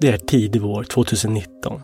[0.00, 1.82] Det är tidig vår 2019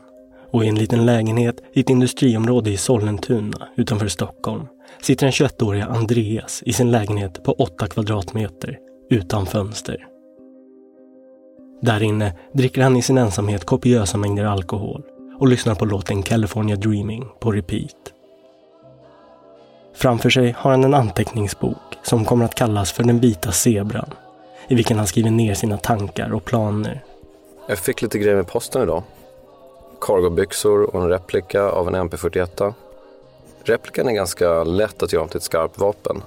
[0.51, 4.67] och i en liten lägenhet i ett industriområde i Sollentuna utanför Stockholm
[5.03, 8.79] sitter den 21-åriga Andreas i sin lägenhet på 8 kvadratmeter
[9.11, 10.07] utan fönster.
[11.83, 15.03] Där inne dricker han i sin ensamhet kopiösa mängder alkohol
[15.39, 18.13] och lyssnar på låten California Dreaming på repeat.
[19.95, 24.11] Framför sig har han en anteckningsbok som kommer att kallas för Den vita zebran
[24.69, 27.05] i vilken han skriver ner sina tankar och planer
[27.67, 29.03] jag fick lite grejer med posten idag.
[30.01, 32.75] Cargobyxor och en replika av en MP41.
[33.63, 36.23] Replikan är ganska lätt att göra om till ett skarpt vapen.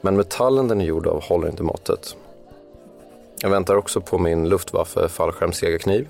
[0.00, 2.16] Men metallen den är gjord av håller inte måttet.
[3.40, 6.08] Jag väntar också på min Luftwaffe fallskärmsjägarkniv.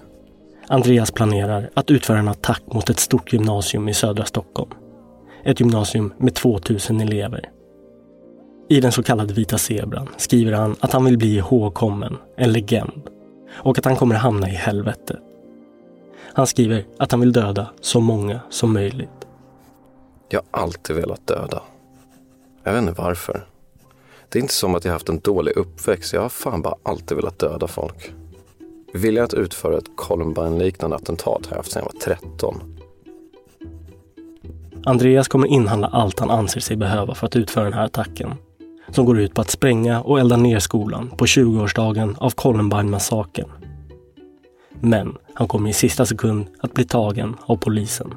[0.66, 4.70] Andreas planerar att utföra en attack mot ett stort gymnasium i södra Stockholm.
[5.44, 7.50] Ett gymnasium med 2000 elever.
[8.68, 13.10] I den så kallade vita zebran skriver han att han vill bli ihågkommen, en legend
[13.54, 15.20] och att han kommer hamna i helvetet.
[16.34, 19.26] Han skriver att han vill döda så många som möjligt.
[20.28, 21.62] Jag har alltid velat döda.
[22.64, 23.46] Jag vet inte varför.
[24.28, 26.12] Det är inte som att jag haft en dålig uppväxt.
[26.12, 28.12] Jag har fan bara alltid velat döda folk.
[28.94, 32.78] Viljan att utföra ett Columbine-liknande attentat har jag haft sedan jag var 13.
[34.84, 38.34] Andreas kommer inhandla allt han anser sig behöva för att utföra den här attacken.
[38.92, 43.48] Som går ut på att spränga och elda ner skolan på 20-årsdagen av Columbine-massakern.
[44.80, 48.14] Men han kommer i sista sekund att bli tagen av polisen.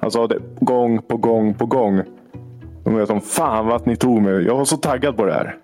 [0.00, 2.02] Han sa det gång på gång på gång.
[2.84, 4.44] De är som fan vad ni tog mig.
[4.44, 5.58] Jag var så taggad på det här.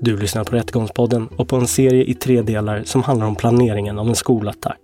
[0.00, 3.98] Du lyssnar på Rättegångspodden och på en serie i tre delar som handlar om planeringen
[3.98, 4.80] av en skolattack.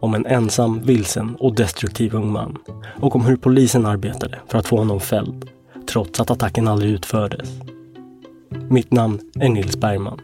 [0.00, 2.58] Om en ensam, vilsen och destruktiv ung man.
[3.00, 5.50] Och om hur polisen arbetade för att få honom fälld.
[5.88, 7.75] Trots att attacken aldrig utfördes.
[8.70, 10.20] Mitt namn är Nils Bergman.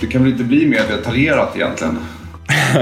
[0.00, 1.98] Det kan väl inte bli mer detaljerat egentligen?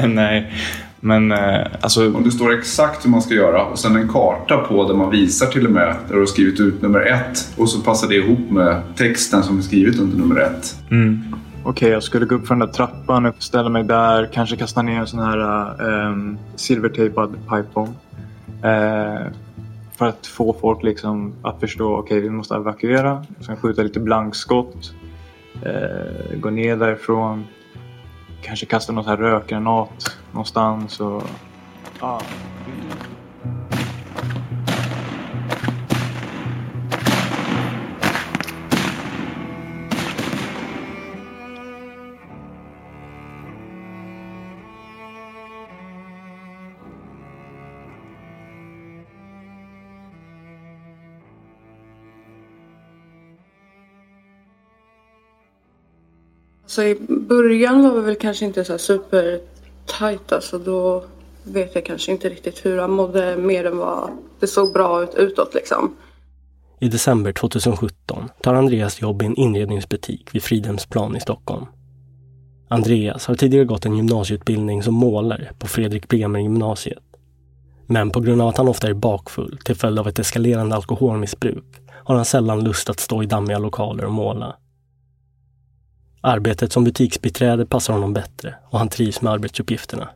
[0.15, 0.53] Nej,
[1.01, 2.15] men eh, alltså...
[2.15, 5.11] Om det står exakt hur man ska göra och sen en karta på där man
[5.11, 8.15] visar till och med där du har skrivit ut nummer ett och så passar det
[8.15, 10.77] ihop med texten som är skrivit under nummer ett.
[10.91, 11.23] Mm.
[11.65, 14.29] Okej, jag skulle gå upp för den där trappan och ställa mig där.
[14.33, 17.95] Kanske kasta ner en sån här um, silvertejpad pipebomb.
[18.65, 19.27] Uh,
[20.01, 23.25] för att få folk liksom att förstå, okej okay, vi måste evakuera.
[23.47, 24.95] Sen skjuta lite blankskott.
[25.63, 27.47] Eh, gå ner därifrån.
[28.43, 31.01] Kanske kasta någon här rökgranat någonstans.
[31.01, 31.23] Och,
[32.01, 32.21] ah.
[56.71, 59.41] Så i början var vi väl kanske inte så super
[59.99, 61.05] tight alltså då
[61.45, 65.15] vet jag kanske inte riktigt hur han mådde mer än vad det såg bra ut
[65.15, 65.97] utåt liksom.
[66.79, 71.67] I december 2017 tar Andreas jobb i en inredningsbutik vid Fridhemsplan i Stockholm.
[72.69, 77.03] Andreas har tidigare gått en gymnasieutbildning som målare på Fredrik Bremer gymnasiet.
[77.87, 81.65] Men på grund av att han ofta är bakfull till följd av ett eskalerande alkoholmissbruk
[82.05, 84.57] har han sällan lust att stå i dammiga lokaler och måla.
[86.23, 90.09] Arbetet som butiksbiträde passar honom bättre och han trivs med arbetsuppgifterna.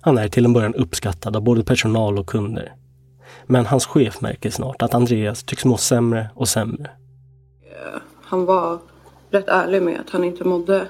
[0.00, 2.74] Han är till en början uppskattad av både personal och kunder.
[3.46, 6.90] Men hans chef märker snart att Andreas tycks må sämre och sämre.
[8.22, 8.78] Han var
[9.30, 10.88] rätt ärlig med att han inte mådde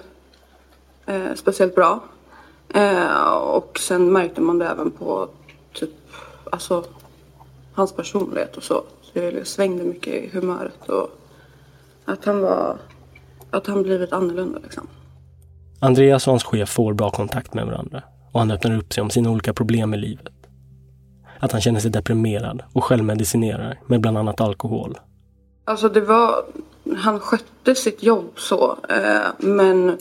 [1.06, 2.04] eh, speciellt bra.
[2.74, 5.28] Eh, och sen märkte man det även på
[5.72, 5.90] typ,
[6.52, 6.84] alltså,
[7.72, 8.84] hans personlighet och så.
[9.02, 11.08] så det svängde mycket i humöret och
[12.04, 12.76] att han var,
[13.50, 14.86] att han blivit annorlunda liksom.
[15.80, 18.02] Andreas och hans chef får bra kontakt med varandra
[18.32, 20.32] och han öppnar upp sig om sina olika problem i livet.
[21.38, 24.98] Att han känner sig deprimerad och självmedicinerar med bland annat alkohol.
[25.64, 26.44] Alltså det var,
[26.96, 28.76] han skötte sitt jobb så.
[28.88, 29.98] Eh, men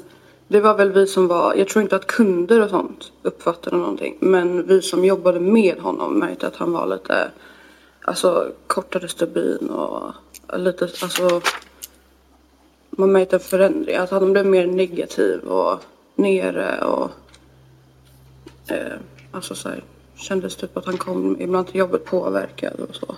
[0.48, 4.18] det var väl vi som var, jag tror inte att kunder och sånt uppfattade någonting.
[4.19, 7.31] Men vi som jobbade med honom märkte att han var lite,
[8.02, 10.13] alltså kortare stubin och
[10.57, 11.42] lite, alltså
[12.90, 13.96] man märkte en förändring.
[13.96, 15.80] Att han blev mer negativ och
[16.16, 17.12] nere och
[18.72, 18.98] eh,
[19.32, 19.84] alltså så här,
[20.16, 23.16] kändes typ att han kom ibland till jobbet påverkad och så.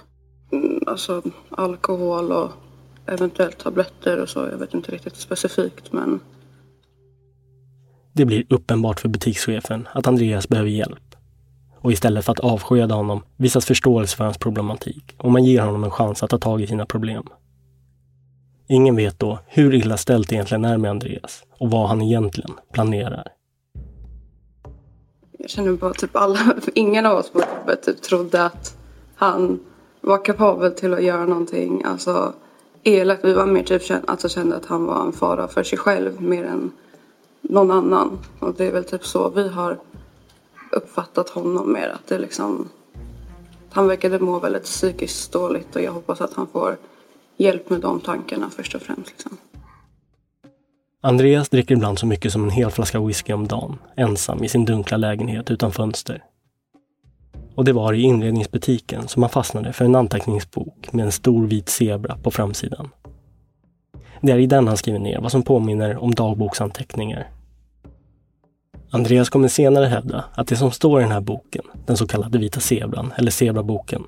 [0.52, 2.52] Mm, alltså alkohol och
[3.06, 4.40] eventuellt tabletter och så.
[4.40, 6.20] Jag vet inte riktigt specifikt men.
[8.14, 11.16] Det blir uppenbart för butikschefen att Andreas behöver hjälp.
[11.80, 15.84] Och istället för att avskeda honom visas förståelse för hans problematik och man ger honom
[15.84, 17.24] en chans att ta tag i sina problem.
[18.72, 22.52] Ingen vet då hur illa ställt det egentligen är med Andreas och vad han egentligen
[22.74, 23.28] planerar.
[25.32, 26.40] Jag känner bara typ alla,
[26.76, 28.78] ingen av oss på jobbet typ trodde att
[29.16, 29.60] han
[30.02, 31.84] var kapabel till att göra någonting.
[31.84, 32.34] Alltså
[32.84, 33.26] elakt.
[33.26, 36.44] Vi var mer typ alltså, kände att han var en fara för sig själv mer
[36.44, 36.72] än
[37.42, 38.20] någon annan.
[38.40, 39.78] Och det är väl typ så vi har
[40.72, 41.90] uppfattat honom mer.
[41.90, 42.70] Att det liksom,
[43.72, 46.78] han verkade må väldigt psykiskt dåligt och jag hoppas att han får
[47.38, 49.10] hjälp med de tankarna först och främst.
[49.10, 49.38] Liksom.
[51.04, 54.66] Andreas dricker ibland så mycket som en hel flaska whisky om dagen, ensam i sin
[54.66, 56.24] dunkla lägenhet utan fönster.
[57.56, 61.70] Och det var i inredningsbutiken som han fastnade för en anteckningsbok med en stor vit
[61.70, 62.90] zebra på framsidan.
[64.22, 67.30] Det är i den han skriver ner vad som påminner om dagboksanteckningar.
[68.92, 72.38] Andreas kommer senare hävda att det som står i den här boken, den så kallade
[72.38, 74.04] vita zebran, eller zebraboken,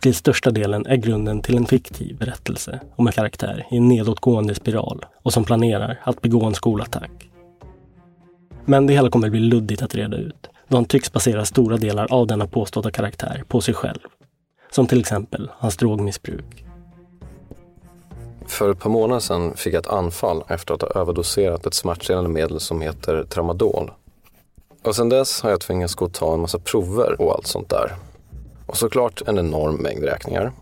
[0.00, 4.54] till största delen är grunden till en fiktiv berättelse om en karaktär i en nedåtgående
[4.54, 7.30] spiral och som planerar att begå en skolattack.
[8.64, 12.12] Men det hela kommer bli luddigt att reda ut då han tycks basera stora delar
[12.12, 13.98] av denna påstådda karaktär på sig själv.
[14.70, 16.64] Som till exempel hans drogmissbruk.
[18.46, 22.30] För ett par månader sedan fick jag ett anfall efter att ha överdoserat ett smärtstillande
[22.30, 23.90] medel som heter tramadol.
[24.84, 27.68] Och sedan dess har jag tvingats gå och ta en massa prover och allt sånt
[27.68, 27.92] där.
[28.68, 30.52] Och såklart en enorm mängd räkningar.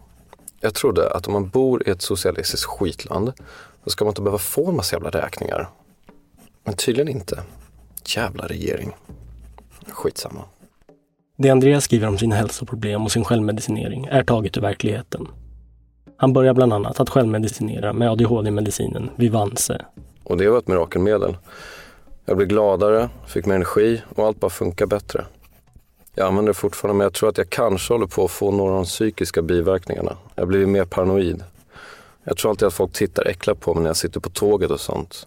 [0.61, 3.32] Jag trodde att om man bor i ett socialistiskt skitland
[3.85, 5.69] så ska man inte behöva få en massa jävla räkningar.
[6.64, 7.43] Men tydligen inte.
[8.17, 8.97] Jävla regering.
[9.88, 10.44] Skitsamma.
[11.37, 15.29] Det Andreas skriver om sina hälsoproblem och sin självmedicinering är taget ur verkligheten.
[16.17, 19.85] Han börjar bland annat att självmedicinera med ADHD-medicinen Vivanse.
[20.25, 21.37] Och det var ett mirakelmedel.
[22.25, 25.25] Jag blev gladare, fick mer energi och allt bara funkar bättre.
[26.19, 28.73] Jag använder det fortfarande men jag tror att jag kanske håller på att få några
[28.73, 30.17] av de psykiska biverkningarna.
[30.35, 31.45] Jag blivit mer paranoid.
[32.25, 34.81] Jag tror alltid att folk tittar äcklat på mig när jag sitter på tåget och
[34.81, 35.26] sånt.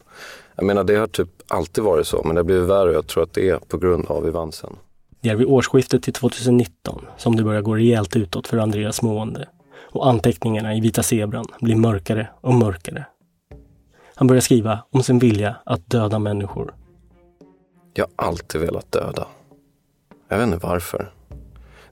[0.56, 3.08] Jag menar det har typ alltid varit så men det har blivit värre och jag
[3.08, 4.75] tror att det är på grund av Vivansen.
[5.22, 9.48] Det är vid årsskiftet till 2019 som det börjar gå rejält utåt för Andreas mående
[9.92, 13.06] och anteckningarna i Vita Zebran blir mörkare och mörkare.
[14.16, 16.74] Han börjar skriva om sin vilja att döda människor.
[17.94, 19.28] Jag har alltid velat döda.
[20.32, 21.12] Jag vet inte varför.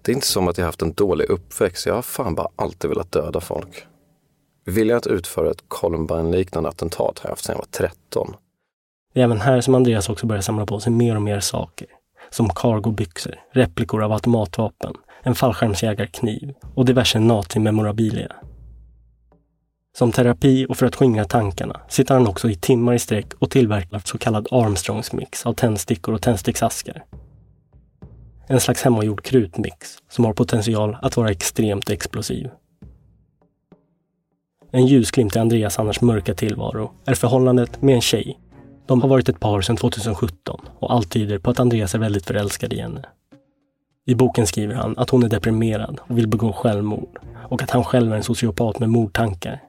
[0.01, 1.85] Det är inte som att jag haft en dålig uppväxt.
[1.85, 3.85] Jag har fan bara alltid velat döda folk.
[4.65, 8.33] Viljan att utföra ett Columbine-liknande attentat har jag haft sedan jag var 13.
[9.13, 11.87] Det är även här som Andreas också börjar samla på sig mer och mer saker.
[12.29, 18.35] Som cargobyxor, replikor av automatvapen, en fallskärmsjägarkniv och diverse nazi-memorabilia.
[19.97, 23.51] Som terapi och för att skingra tankarna sitter han också i timmar i sträck och
[23.51, 27.03] tillverkar så kallad Armstrongs mix av tändstickor och tändsticksaskar.
[28.49, 32.49] En slags hemmagjord krutmix som har potential att vara extremt explosiv.
[34.71, 38.39] En ljusglimt i Andreas annars mörka tillvaro är förhållandet med en tjej.
[38.85, 42.25] De har varit ett par sedan 2017 och allt tyder på att Andreas är väldigt
[42.25, 43.05] förälskad i henne.
[44.05, 47.83] I boken skriver han att hon är deprimerad och vill begå självmord och att han
[47.83, 49.63] själv är en sociopat med mordtankar.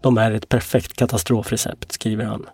[0.00, 2.46] De är ett perfekt katastrofrecept, skriver han.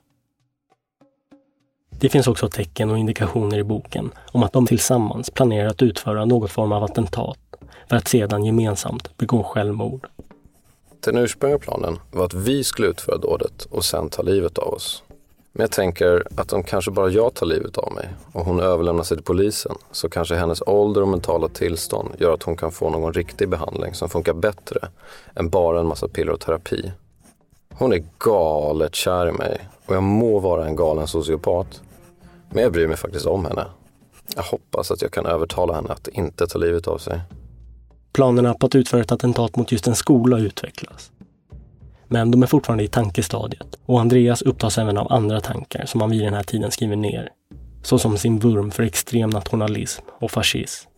[2.00, 6.24] Det finns också tecken och indikationer i boken om att de tillsammans planerar att utföra
[6.24, 7.38] något form av attentat
[7.88, 10.06] för att sedan gemensamt begå självmord.
[11.00, 15.02] Den ursprungliga planen var att vi skulle utföra dådet och sen ta livet av oss.
[15.52, 19.04] Men jag tänker att om kanske bara jag tar livet av mig och hon överlämnar
[19.04, 22.90] sig till polisen så kanske hennes ålder och mentala tillstånd gör att hon kan få
[22.90, 24.88] någon riktig behandling som funkar bättre
[25.34, 26.92] än bara en massa piller och terapi.
[27.74, 31.82] Hon är galet kär i mig och jag må vara en galen sociopat.
[32.56, 33.66] Men jag bryr mig faktiskt om henne.
[34.36, 37.20] Jag hoppas att jag kan övertala henne att inte ta livet av sig.
[38.12, 41.10] Planerna på att utföra ett attentat mot just en skola utvecklas.
[42.08, 46.10] Men de är fortfarande i tankestadiet och Andreas upptas även av andra tankar som han
[46.10, 47.28] vid den här tiden skriver ner.
[47.82, 50.88] Såsom sin vurm för extrem nationalism och fascism.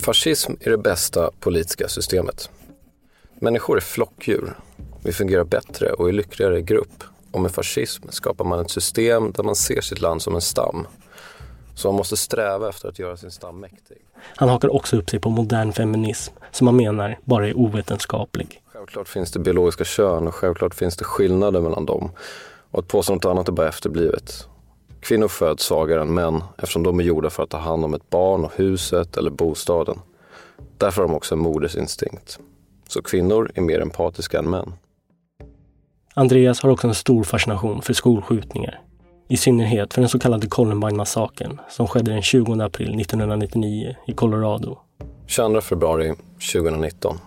[0.00, 2.50] Fascism är det bästa politiska systemet.
[3.34, 4.54] Människor är flockdjur.
[5.02, 7.04] Vi fungerar bättre och är lyckligare i grupp.
[7.34, 10.86] Och med fascism skapar man ett system där man ser sitt land som en stam.
[11.74, 13.96] Så man måste sträva efter att göra sin stam mäktig.
[14.36, 18.62] Han hakar också upp sig på modern feminism som han menar bara är ovetenskaplig.
[18.72, 22.10] Självklart finns det biologiska kön och självklart finns det skillnader mellan dem.
[22.70, 24.48] Och att påstå något annat är bara efterblivet.
[25.00, 28.10] Kvinnor föds svagare än män eftersom de är gjorda för att ta hand om ett
[28.10, 29.98] barn och huset eller bostaden.
[30.78, 32.38] Därför har de också en modersinstinkt.
[32.88, 34.72] Så kvinnor är mer empatiska än män.
[36.16, 38.80] Andreas har också en stor fascination för skolskjutningar.
[39.28, 44.78] I synnerhet för den så kallade Columbine-massakern som skedde den 20 april 1999 i Colorado.
[45.26, 46.14] 22 februari
[46.52, 47.18] 2019.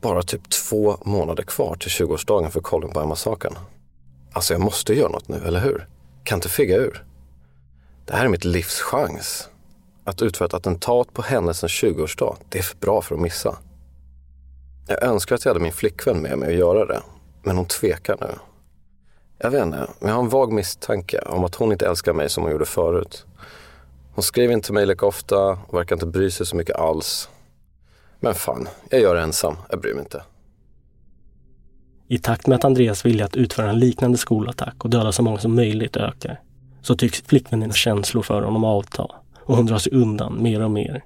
[0.00, 3.54] Bara typ två månader kvar till 20-årsdagen för Columbine-massakern.
[4.32, 5.88] Alltså jag måste göra något nu, eller hur?
[6.24, 7.04] Kan inte figga ur.
[8.04, 9.48] Det här är mitt livs chans.
[10.04, 13.56] Att utföra ett attentat på händelsens 20-årsdag, det är för bra för att missa.
[14.88, 17.02] Jag önskar att jag hade min flickvän med mig att göra det,
[17.46, 18.38] men hon tvekar nu.
[19.38, 22.30] Jag vet inte, men jag har en vag misstanke om att hon inte älskar mig
[22.30, 23.26] som hon gjorde förut.
[24.14, 27.28] Hon skriver inte till mig lika ofta och verkar inte bry sig så mycket alls.
[28.20, 29.56] Men fan, jag gör det ensam.
[29.70, 30.22] Jag bryr mig inte.
[32.08, 35.38] I takt med att Andreas vilja att utföra en liknande skolattack och döda så många
[35.38, 36.40] som möjligt ökar,
[36.82, 39.02] så tycks flickvännens känslor för honom avta
[39.40, 41.04] och hon drar sig undan mer och mer.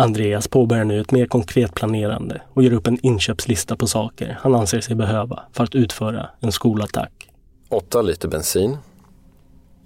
[0.00, 4.54] Andreas påbörjar nu ett mer konkret planerande och gör upp en inköpslista på saker han
[4.54, 7.30] anser sig behöva för att utföra en skolattack.
[7.68, 8.76] Åtta liter bensin.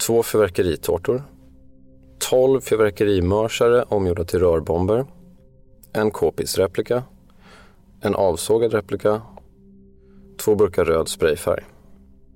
[0.07, 1.23] Två fyrverkeritårtor.
[2.31, 5.07] Tolv fyrverkerimörsare omgjorda till rörbomber.
[5.93, 7.03] En k-pistreplika.
[8.01, 9.23] En avsågad replika.
[10.45, 11.63] Två burkar röd sprayfärg.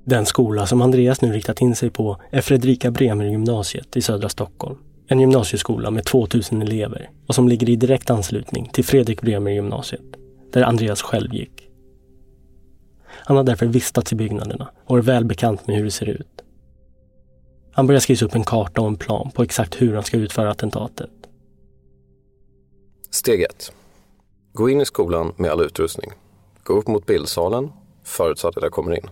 [0.04, 4.28] Den skola som Andreas nu riktat in sig på är Fredrika Bremer gymnasiet i södra
[4.28, 4.78] Stockholm.
[5.08, 10.04] En gymnasieskola med 2000 elever och som ligger i direkt anslutning till Fredrik Bremer gymnasiet,
[10.52, 11.68] där Andreas själv gick.
[13.06, 16.42] Han har därför vistats i byggnaderna och är väl bekant med hur det ser ut.
[17.72, 20.50] Han börjar skriva upp en karta och en plan på exakt hur han ska utföra
[20.50, 21.10] attentatet.
[23.10, 23.72] Steg 1.
[24.52, 26.12] Gå in i skolan med all utrustning.
[26.62, 27.72] Gå upp mot bildsalen,
[28.04, 29.10] förutsatt att jag kommer in.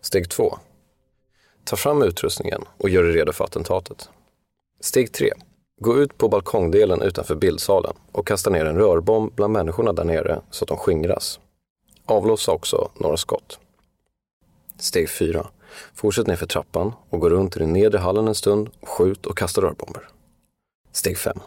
[0.00, 0.58] Steg 2.
[1.64, 4.08] Ta fram utrustningen och gör dig redo för attentatet.
[4.86, 5.32] Steg 3.
[5.80, 10.40] Gå ut på balkongdelen utanför bildsalen och kasta ner en rörbomb bland människorna där nere
[10.50, 11.40] så att de skingras.
[12.04, 13.58] Avlossa också några skott.
[14.78, 15.46] Steg 4.
[15.94, 19.26] Fortsätt ner för trappan och gå runt i den nedre hallen en stund och skjut
[19.26, 20.08] och kasta rörbomber.
[20.92, 21.38] Steg 5.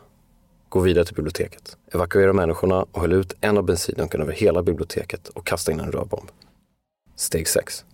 [0.70, 1.78] Gå vidare till biblioteket.
[1.94, 5.92] Evakuera människorna och häll ut en av bensindunkarna över hela biblioteket och kasta in en
[5.92, 6.32] rörbomb.
[7.16, 7.86] Steg 6.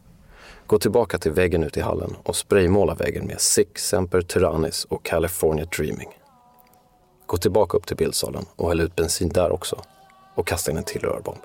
[0.68, 5.06] Gå tillbaka till väggen ute i hallen och spraymåla väggen med Sick Semper Tyrannis och
[5.06, 6.10] California Dreaming.
[7.26, 9.82] Gå tillbaka upp till bildsalen och häll ut bensin där också
[10.36, 11.38] och kasta in en till rörbomb.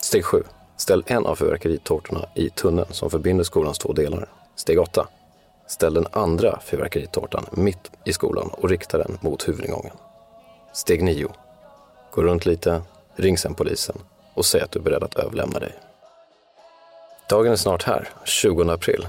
[0.00, 0.42] Steg 7.
[0.76, 4.28] Ställ en av fyrverkeritårtorna i tunneln som förbinder skolans två delar.
[4.56, 5.08] Steg 8.
[5.66, 9.92] Ställ den andra fyrverkeritårtan mitt i skolan och rikta den mot huvudingången.
[10.72, 11.28] Steg 9.
[12.10, 12.82] Gå runt lite,
[13.16, 13.96] ring sen polisen
[14.34, 15.72] och säg att du är beredd att överlämna dig.
[17.28, 19.08] Dagen är snart här, 20 april.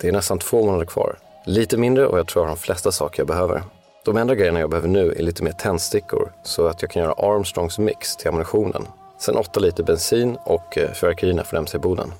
[0.00, 1.18] Det är nästan två månader kvar.
[1.46, 3.62] Lite mindre och jag tror jag har de flesta saker jag behöver.
[4.04, 7.12] De enda grejerna jag behöver nu är lite mer tändstickor så att jag kan göra
[7.12, 8.86] Armstrongs mix till ammunitionen.
[9.18, 12.12] Sen 8 liter bensin och eh, fyrverkerierna för MC-boden.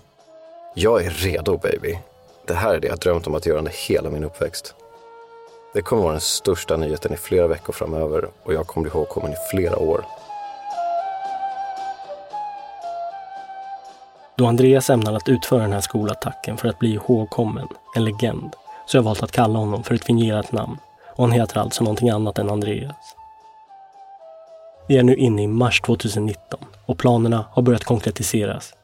[0.75, 1.99] Jag är redo baby.
[2.47, 4.75] Det här är det jag drömt om att göra under hela min uppväxt.
[5.75, 9.33] Det kommer vara den största nyheten i flera veckor framöver och jag kommer bli ihågkommen
[9.33, 10.05] i flera år.
[14.41, 18.57] Då Andreas ämnar att utföra den här skolattacken för att bli ihågkommen, en legend,
[18.87, 20.77] så har jag valt att kalla honom för ett fingerat namn
[21.17, 23.17] och han heter alltså någonting annat än Andreas.
[24.89, 28.75] Vi är nu inne i mars 2019 och planerna har börjat konkretiseras.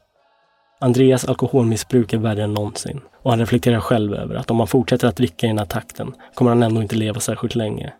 [0.79, 5.09] Andreas alkoholmissbruk är värre än någonsin och han reflekterar själv över att om han fortsätter
[5.09, 7.93] att dricka i den här takten kommer han ändå inte leva särskilt länge.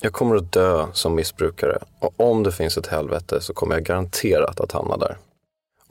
[0.00, 3.84] Jag kommer att dö som missbrukare och om det finns ett helvete så kommer jag
[3.84, 5.16] garanterat att hamna där.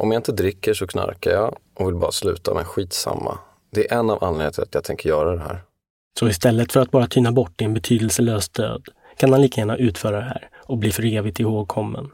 [0.01, 3.37] Om jag inte dricker så knarkar jag och vill bara sluta, men skitsamma.
[3.71, 5.61] Det är en av anledningarna till att jag tänker göra det här.
[6.19, 8.83] Så istället för att bara tyna bort i en betydelselös död
[9.17, 12.09] kan han lika gärna utföra det här och bli för evigt ihågkommen.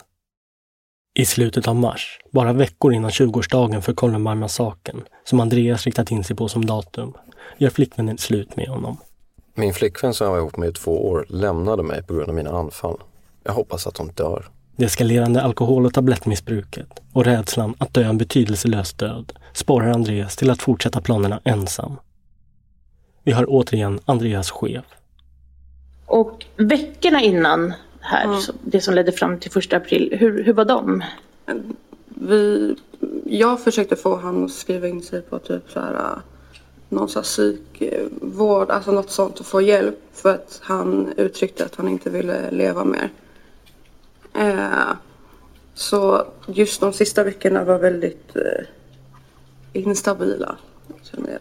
[1.20, 6.36] I slutet av mars, bara veckor innan 20-årsdagen för Columbine-massakern, som Andreas riktat in sig
[6.36, 7.13] på som datum,
[7.58, 8.98] gör flickvännen slut med honom.
[9.53, 12.36] Min flickvän som jag var ihop med i två år lämnade mig på grund av
[12.36, 13.00] mina anfall.
[13.44, 14.50] Jag hoppas att hon dör.
[14.79, 20.50] Det eskalerande alkohol och tablettmissbruket och rädslan att dö en betydelselös död sporrar Andreas till
[20.50, 21.96] att fortsätta planerna ensam.
[23.24, 24.86] Vi har återigen Andreas chef.
[26.05, 28.39] Och veckorna innan här, Mm.
[28.63, 31.03] det som ledde fram till första april, hur, hur var de?
[32.07, 32.75] Vi,
[33.25, 36.22] jag försökte få han att skriva in sig på typ så här,
[36.89, 41.75] någon så här psykvård, alltså något sånt och få hjälp för att han uttryckte att
[41.75, 43.10] han inte ville leva mer.
[44.38, 44.96] Eh,
[45.74, 48.65] så just de sista veckorna var väldigt eh,
[49.74, 50.58] instabila.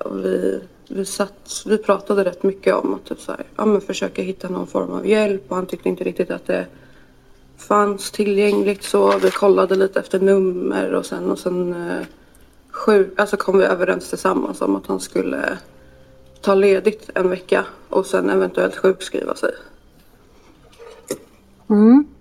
[0.00, 3.80] Och vi, vi, satt, vi pratade rätt mycket om att typ så här, ja, men
[3.80, 6.66] försöka hitta någon form av hjälp och han tyckte inte riktigt att det
[7.56, 12.06] fanns tillgängligt så vi kollade lite efter nummer och sen och sen eh,
[12.70, 15.58] sjuk, alltså kom vi överens tillsammans om att han skulle
[16.40, 19.52] ta ledigt en vecka och sen eventuellt sjukskriva sig.
[21.70, 22.15] Mm.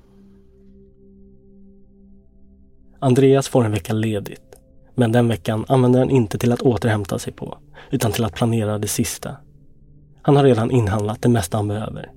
[3.06, 4.56] Andreas får en vecka ledigt.
[4.96, 7.58] Men den veckan använder han inte till att återhämta sig på,
[7.92, 9.38] utan till att planera det sista.
[10.22, 12.12] Han har redan inhandlat det mesta han behöver.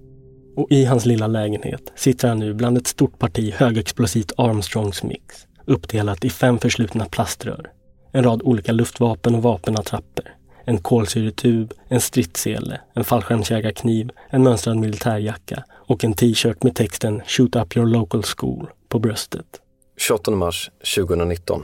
[0.57, 5.47] Och i hans lilla lägenhet sitter han nu bland ett stort parti högexplosivt Armstrongs mix,
[5.65, 7.71] uppdelat i fem förslutna plaströr,
[8.13, 15.65] en rad olika luftvapen och vapenattrapper, en kolsyretub, en stridssele, en fallskärmsjägarkniv, en mönstrad militärjacka
[15.73, 19.61] och en t-shirt med texten “Shoot up your local school” på bröstet.
[19.99, 21.63] 28 mars 2019.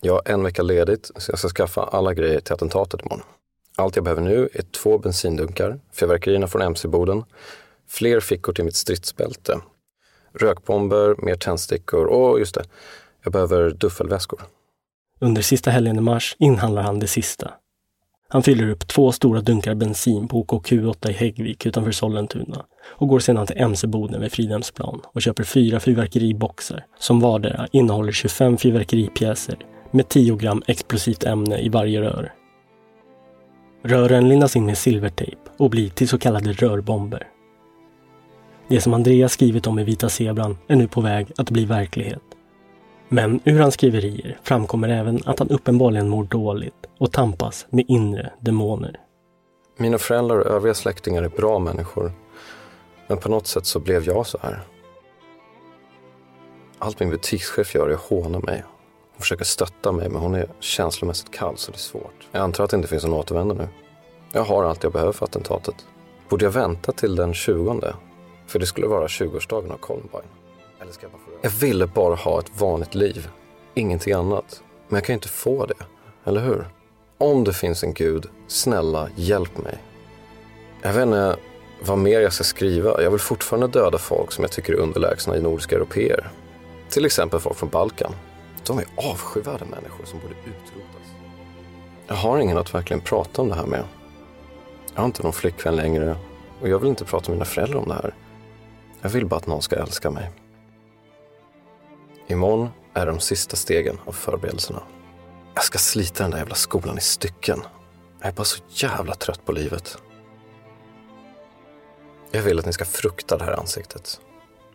[0.00, 3.22] Jag har en vecka ledigt så jag ska skaffa alla grejer till attentatet imorgon.
[3.76, 7.24] Allt jag behöver nu är två bensindunkar, fyrverkerierna från MC-boden,
[7.88, 9.60] fler fickor till mitt stridsbälte,
[10.32, 12.64] rökbomber, mer tändstickor och just det,
[13.22, 14.40] jag behöver duffelväskor.
[15.20, 17.50] Under sista helgen i mars inhandlar han det sista.
[18.34, 23.18] Han fyller upp två stora dunkar bensin på OKQ8 i Häggvik utanför Sollentuna och går
[23.18, 29.56] sedan till MC-boden vid Fridhemsplan och köper fyra fyrverkeriboxar som vardera innehåller 25 fyrverkeripjäser
[29.90, 32.32] med 10 gram explosivt ämne i varje rör.
[33.84, 37.28] Rören lindas in med silvertejp och blir till så kallade rörbomber.
[38.68, 42.33] Det som Andreas skrivit om i Vita Zebran är nu på väg att bli verklighet.
[43.14, 48.32] Men ur hans skriverier framkommer även att han uppenbarligen mår dåligt och tampas med inre
[48.40, 49.00] demoner.
[49.76, 52.12] Mina föräldrar och övriga släktingar är bra människor.
[53.06, 54.60] Men på något sätt så blev jag så här.
[56.78, 58.64] Allt min butikschef gör är att håna mig.
[59.12, 62.28] Hon försöker stötta mig men hon är känslomässigt kall så det är svårt.
[62.32, 63.68] Jag antar att det inte finns någon återvändo nu.
[64.32, 65.86] Jag har allt jag behöver för attentatet.
[66.28, 67.80] Borde jag vänta till den 20?
[68.46, 70.43] För det skulle vara 20-årsdagen av Columbine.
[71.02, 71.10] Jag
[71.42, 73.28] Jag ville bara ha ett vanligt liv.
[73.74, 74.62] Ingenting annat.
[74.88, 75.84] Men jag kan ju inte få det.
[76.24, 76.68] Eller hur?
[77.18, 79.78] Om det finns en gud, snälla hjälp mig.
[80.82, 81.36] Jag vet inte
[81.82, 83.02] vad mer jag ska skriva.
[83.02, 86.30] Jag vill fortfarande döda folk som jag tycker är underlägsna i nordiska europeer.
[86.88, 88.12] Till exempel folk från Balkan.
[88.66, 91.08] De är avskyvärda människor som borde utrotas.
[92.06, 93.84] Jag har ingen att verkligen prata om det här med.
[94.94, 96.16] Jag har inte någon flickvän längre
[96.60, 98.14] och jag vill inte prata med mina föräldrar om det här.
[99.00, 100.30] Jag vill bara att någon ska älska mig.
[102.26, 104.82] Imorgon är de sista stegen av förberedelserna.
[105.54, 107.62] Jag ska slita den där jävla skolan i stycken.
[108.20, 109.98] Jag är bara så jävla trött på livet.
[112.30, 114.20] Jag vill att ni ska frukta det här ansiktet.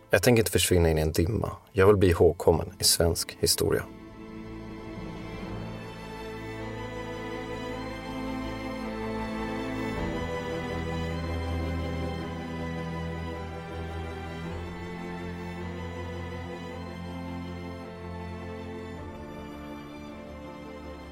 [0.09, 1.51] Jag tänker inte försvinna in i en dimma.
[1.71, 3.83] Jag vill bli ihågkommen i svensk historia.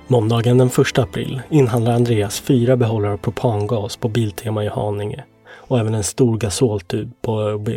[0.09, 5.79] Måndagen den 1 april inhandlar Andreas fyra behållare av propangas på Biltema i Haninge och
[5.79, 7.69] även en stor gasoltub på ÖoB.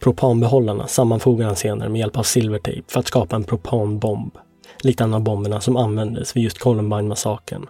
[0.00, 4.38] Propanbehållarna sammanfogar han senare med hjälp av silvertejp för att skapa en propanbomb,
[4.82, 7.66] likt en av bomberna som användes vid just Columbine-massakern.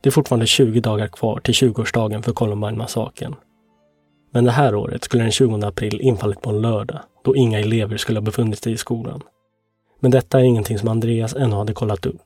[0.00, 3.34] Det är fortfarande 20 dagar kvar till 20-årsdagen för Columbine-massakern.
[4.32, 7.96] Men det här året skulle den 20 april infallit på en lördag, då inga elever
[7.96, 9.22] skulle ha befunnit sig i skolan.
[10.00, 12.22] Men detta är ingenting som Andreas ännu hade kollat upp.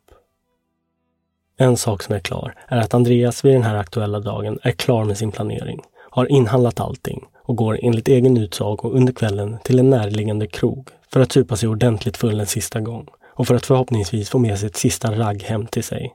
[1.57, 5.05] En sak som är klar är att Andreas vid den här aktuella dagen är klar
[5.05, 5.81] med sin planering,
[6.11, 11.21] har inhandlat allting och går enligt egen utsago under kvällen till en närliggande krog för
[11.21, 14.67] att supa sig ordentligt full en sista gång och för att förhoppningsvis få med sig
[14.67, 16.15] ett sista ragg hem till sig.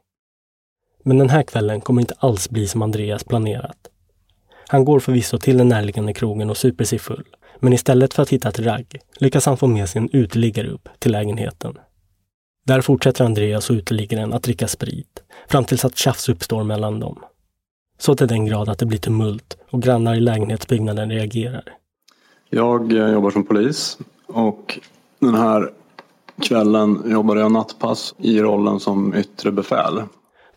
[1.04, 3.78] Men den här kvällen kommer inte alls bli som Andreas planerat.
[4.68, 7.26] Han går förvisso till den närliggande krogen och super sig full,
[7.60, 10.90] men istället för att hitta ett ragg lyckas han få med sig en uteliggare upp
[11.00, 11.78] till lägenheten.
[12.66, 17.20] Där fortsätter Andreas och uteliggaren att dricka sprit, fram tills att tjafs uppstår mellan dem.
[18.00, 21.64] Så till den grad att det blir tumult och grannar i lägenhetsbyggnaden reagerar.
[22.50, 24.80] Jag eh, jobbar som polis och
[25.20, 25.72] den här
[26.42, 30.02] kvällen jobbade jag nattpass i rollen som yttre befäl.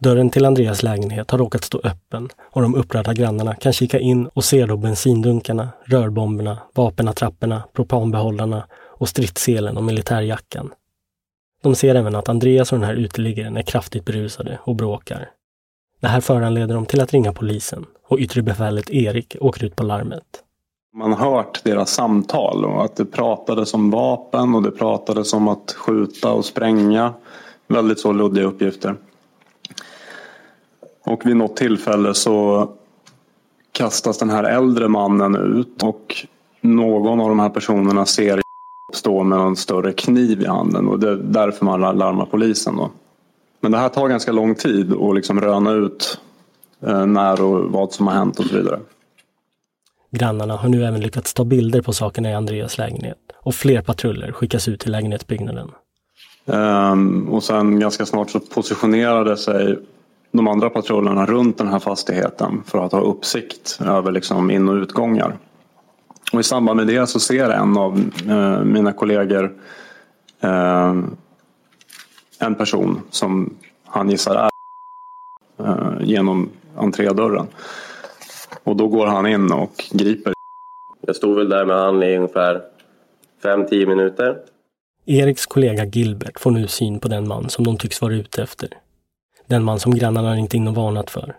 [0.02, 4.26] Dörren till Andreas lägenhet har råkat stå öppen och de upprörda grannarna kan kika in
[4.26, 10.70] och se då bensindunkarna, rörbomberna, vapenattrapperna, propanbehållarna och stridsselen och militärjackan.
[11.62, 15.28] De ser även att Andreas och den här uteliggaren är kraftigt berusade och bråkar.
[16.00, 19.82] Det här föranleder dem till att ringa polisen och yttre befälet Erik åker ut på
[19.82, 20.24] larmet.
[20.94, 25.48] Man har hört deras samtal och att det pratades om vapen och det pratades om
[25.48, 27.14] att skjuta och spränga.
[27.68, 28.96] Väldigt så luddiga uppgifter.
[31.04, 32.68] Och vid något tillfälle så
[33.72, 36.26] kastas den här äldre mannen ut och
[36.60, 38.40] någon av de här personerna ser
[38.92, 42.76] stå med en större kniv i handen och det är därför man larmar polisen.
[42.76, 42.90] Då.
[43.60, 46.20] Men det här tar ganska lång tid att liksom röna ut
[46.86, 48.80] eh, när och vad som har hänt och så vidare.
[50.10, 54.32] Grannarna har nu även lyckats ta bilder på sakerna i Andreas lägenhet och fler patruller
[54.32, 55.70] skickas ut till lägenhetsbyggnaden.
[56.44, 59.78] Um, och sen ganska snart så positionerade sig
[60.32, 64.74] de andra patrullerna runt den här fastigheten för att ha uppsikt över liksom in och
[64.74, 65.38] utgångar.
[66.32, 69.52] Och I samband med det så ser en av eh, mina kollegor
[70.40, 70.94] eh,
[72.38, 74.50] en person som han gissar är
[75.66, 77.46] eh, genom entrédörren.
[78.64, 80.32] Och då går han in och griper.
[81.00, 82.62] Jag stod väl där med han i ungefär
[83.42, 84.38] 5-10 minuter.
[85.06, 88.68] Eriks kollega Gilbert får nu syn på den man som de tycks vara ute efter.
[89.50, 91.36] Den man som grannarna ringt in och varnat för.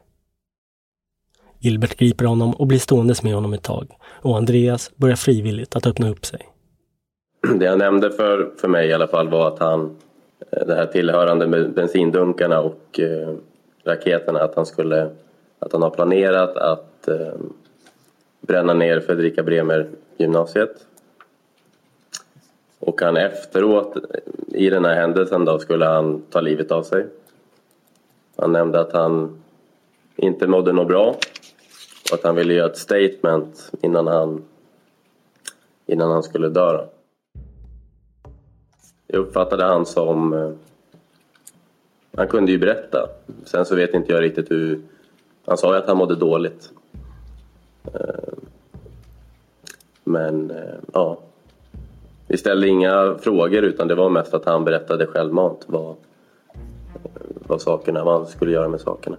[1.60, 5.88] Gilbert griper honom och blir ståendes med honom ett tag och Andreas börjar frivilligt att
[5.88, 6.40] öppna upp sig.
[7.56, 9.98] Det han nämnde för, för mig i alla fall var att han,
[10.52, 13.34] eh, det här tillhörande med bensindunkarna och eh,
[13.84, 15.10] raketerna, att han skulle,
[15.60, 17.34] att han har planerat att eh,
[18.42, 20.86] bränna ner Fredrika Bremer gymnasiet.
[22.80, 23.98] Och han efteråt,
[24.48, 27.06] i den här händelsen då, skulle han ta livet av sig.
[28.38, 29.42] Han nämnde att han
[30.16, 31.16] inte mådde något bra
[32.12, 34.44] och att han ville göra ett statement innan han,
[35.86, 36.86] innan han skulle dö.
[39.08, 40.34] Jag uppfattade han som...
[40.34, 40.52] Eh,
[42.18, 43.10] han kunde ju berätta.
[43.46, 44.82] Sen så vet inte jag riktigt hur...
[45.46, 46.72] Han sa ju att han mådde dåligt.
[47.94, 48.34] Eh,
[50.04, 51.18] men, eh, ja.
[52.28, 55.96] Vi ställde inga frågor utan det var mest att han berättade självmant vad,
[57.52, 59.18] vad, sakerna, vad han skulle göra med sakerna.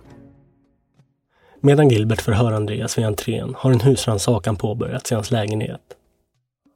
[1.60, 5.80] Medan Gilbert förhör Andreas vid entrén har en husrannsakan påbörjats i hans lägenhet.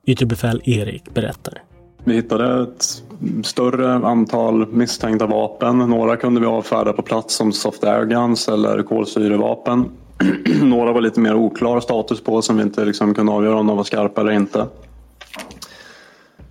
[0.06, 1.62] Yttre befäl Erik berättar.
[2.04, 3.02] Vi hittade ett
[3.44, 5.78] större antal misstänkta vapen.
[5.78, 9.84] Några kunde vi avfärda på plats som soft air guns eller kolsyrevapen.
[10.62, 13.76] Några var lite mer oklar status på som vi inte liksom kunde avgöra om de
[13.76, 14.66] var skarpa eller inte.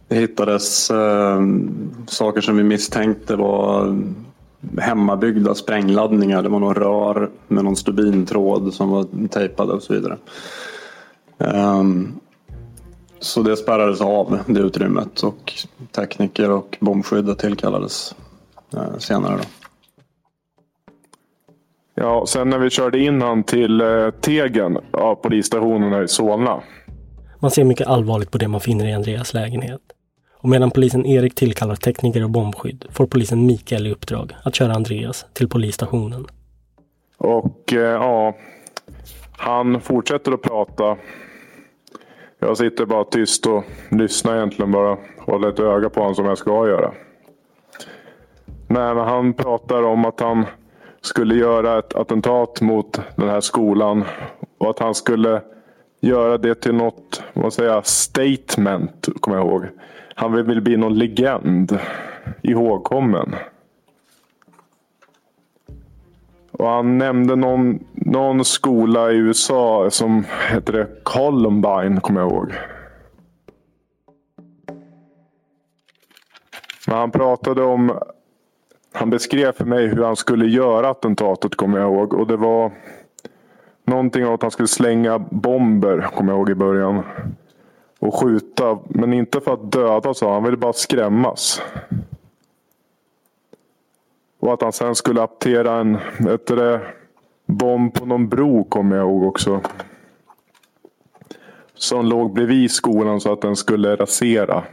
[0.08, 1.42] Det hittades eh,
[2.08, 3.98] saker som vi misstänkte var
[4.78, 6.44] hemmabyggda sprängladdningar.
[6.44, 10.18] Det var någon rör med någon stubintråd som var tejpade och så vidare.
[11.38, 12.20] Um,
[13.20, 15.54] så det spärrades av, det utrymmet och
[15.92, 18.16] tekniker och bombskyddet tillkallades
[18.74, 19.38] uh, senare.
[19.38, 19.44] Då.
[21.96, 26.62] Ja, sen när vi körde in han till uh, Tegen av polisstationen i Solna.
[27.40, 29.82] Man ser mycket allvarligt på det man finner i Andreas lägenhet.
[30.46, 34.74] Och medan polisen Erik tillkallar tekniker och bombskydd får polisen Mikael i uppdrag att köra
[34.74, 36.26] Andreas till polisstationen.
[37.18, 38.36] Och eh, ja,
[39.32, 40.98] han fortsätter att prata.
[42.40, 44.98] Jag sitter bara tyst och lyssnar egentligen bara.
[45.20, 46.92] Håller ett öga på honom som jag ska göra.
[48.68, 50.46] Men han pratar om att han
[51.02, 54.04] skulle göra ett attentat mot den här skolan.
[54.58, 55.42] Och att han skulle
[56.02, 59.66] göra det till något, vad säger jag, statement, kommer jag ihåg.
[60.18, 61.80] Han vill bli någon legend.
[62.42, 63.36] Ihågkommen.
[66.52, 72.54] Och han nämnde någon, någon skola i USA som heter det Columbine, kommer jag ihåg.
[76.88, 78.00] Men han pratade om
[78.94, 82.14] han beskrev för mig hur han skulle göra attentatet kommer jag ihåg.
[82.14, 82.72] Och det var
[83.84, 87.04] någonting om att han skulle slänga bomber kommer jag ihåg i början.
[88.00, 91.62] Och skjuta, men inte för att döda sa han, han ville bara skrämmas.
[94.40, 95.98] Och att han sen skulle aptera en
[96.48, 96.82] det,
[97.46, 99.62] bomb på någon bro kommer jag ihåg också.
[101.74, 104.64] Som låg bredvid skolan så att den skulle rasera.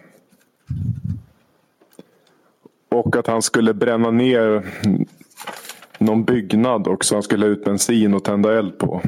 [2.89, 4.67] Och att han skulle bränna ner
[5.99, 7.15] någon byggnad också.
[7.15, 9.03] Han skulle ha ut bensin och tända eld på.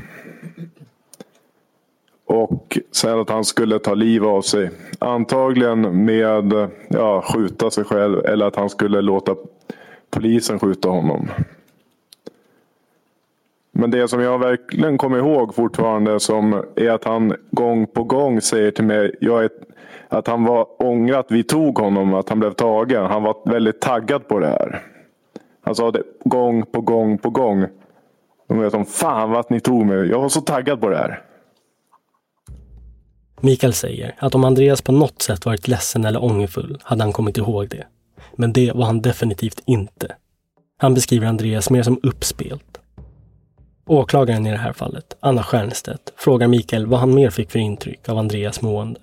[2.27, 4.71] Och sen att han skulle ta liv av sig.
[4.99, 9.35] Antagligen med ja, skjuta sig själv eller att han skulle låta
[10.11, 11.29] polisen skjuta honom.
[13.73, 18.41] Men det som jag verkligen kommer ihåg fortfarande som är att han gång på gång
[18.41, 19.51] säger till mig jag är,
[20.09, 23.05] att han var ångrat att vi tog honom, att han blev tagen.
[23.05, 24.83] Han var väldigt taggad på det här.
[25.63, 27.67] Han sa det gång på gång på gång.
[28.47, 30.11] De är som fan vad att ni tog mig.
[30.11, 31.23] Jag var så taggad på det här.
[33.41, 37.39] Mikael säger att om Andreas på något sätt varit ledsen eller ångerfull hade han kommit
[37.39, 37.87] ihåg det.
[38.37, 40.15] Men det var han definitivt inte.
[40.77, 42.81] Han beskriver Andreas mer som uppspelt.
[43.87, 48.09] Åklagaren i det här fallet, Anna Stiernstedt, frågar Mikael vad han mer fick för intryck
[48.09, 49.01] av Andreas mående.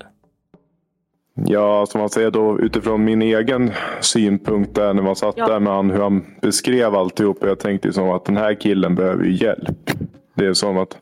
[1.34, 5.48] Ja, som man säger då utifrån min egen synpunkt där när man satt ja.
[5.48, 7.38] där med han, hur han beskrev alltihop.
[7.41, 9.91] Jag tänkte som att den här killen behöver ju hjälp.
[10.36, 10.98] Det är som att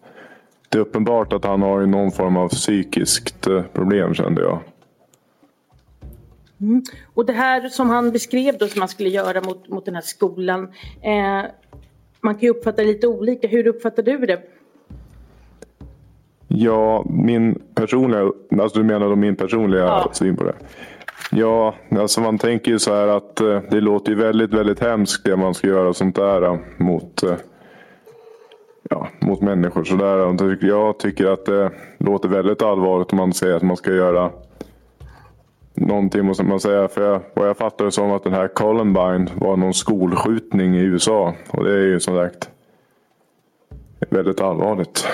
[0.69, 4.59] det är uppenbart att han har någon form av psykiskt eh, problem kände jag.
[6.61, 6.83] Mm.
[7.13, 10.01] Och det här som han beskrev då som han skulle göra mot, mot den här
[10.01, 10.63] skolan.
[11.01, 11.45] Eh,
[12.21, 13.47] man kan ju uppfatta det lite olika.
[13.47, 14.41] Hur uppfattar du det?
[16.47, 20.09] Ja, min personliga, alltså du menar då min personliga ja.
[20.13, 20.55] syn på det?
[21.31, 25.23] Ja, alltså man tänker ju så här att eh, det låter ju väldigt, väldigt hemskt
[25.23, 27.35] det man ska göra sånt där eh, mot, eh,
[29.29, 29.83] mot människor.
[29.83, 30.67] Så där.
[30.67, 34.31] Jag tycker att det låter väldigt allvarligt om man säger att man ska göra
[35.73, 36.87] någonting måste man säga.
[36.87, 40.79] För jag, vad jag fattar det som att den här Columbine var någon skolskjutning i
[40.79, 41.33] USA.
[41.49, 42.49] Och det är ju som sagt
[44.09, 45.07] väldigt allvarligt.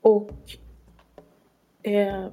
[0.00, 0.30] Och
[1.82, 2.26] eh,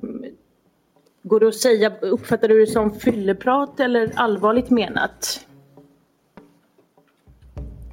[1.27, 5.47] Går det att säga, uppfattar du det som fylleprat eller allvarligt menat?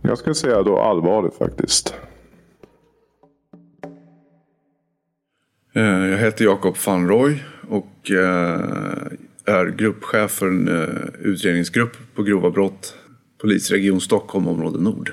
[0.03, 1.95] Jag skulle säga då allvarligt faktiskt.
[5.75, 7.39] Eh, jag heter Jakob van Roy
[7.69, 8.61] och eh,
[9.45, 12.97] är gruppchef för en eh, utredningsgrupp på grova brott,
[13.41, 15.13] polisregion Stockholm, område Nord.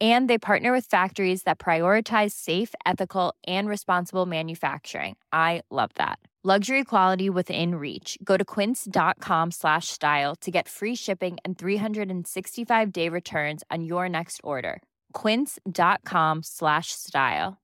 [0.00, 5.16] And they partner with factories that prioritize safe, ethical, and responsible manufacturing.
[5.32, 6.18] I love that.
[6.46, 8.18] Luxury quality within reach.
[8.22, 14.10] Go to quince.com slash style to get free shipping and 365 day returns on your
[14.10, 14.82] next order.
[15.22, 17.56] Quince.com slash style.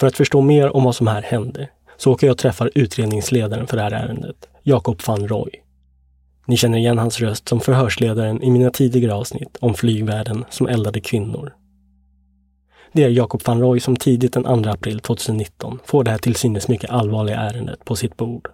[0.00, 3.66] För att förstå mer om vad som här hände så åker jag och träffar utredningsledaren
[3.66, 5.61] för det här ärendet, Jakob van Roy.
[6.46, 11.00] Ni känner igen hans röst som förhörsledaren i mina tidigare avsnitt om flygvärden som eldade
[11.00, 11.52] kvinnor.
[12.92, 16.34] Det är Jakob van Roy som tidigt den 2 april 2019 får det här till
[16.34, 18.48] synes mycket allvarliga ärendet på sitt bord.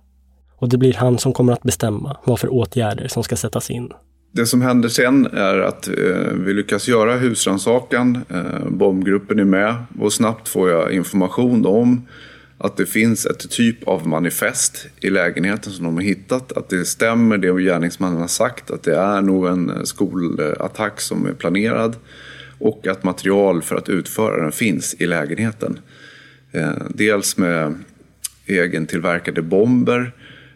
[0.57, 3.93] Och det blir han som kommer att bestämma vad för åtgärder som ska sättas in.
[4.33, 5.95] Det som händer sen är att eh,
[6.35, 8.25] vi lyckas göra husrannsakan.
[8.29, 12.07] Eh, bombgruppen är med och snabbt får jag information om
[12.59, 16.53] att det finns ett typ av manifest i lägenheten som de har hittat.
[16.53, 21.27] Att det stämmer det gärningsmannen har sagt, att det är nog en eh, skolattack som
[21.27, 21.97] är planerad
[22.59, 25.79] och att material för att utföra den finns i lägenheten.
[26.53, 27.75] Eh, dels med
[28.47, 30.13] egentillverkade bomber.